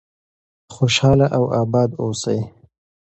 [0.75, 2.39] خوشحاله او آباد اوسئ.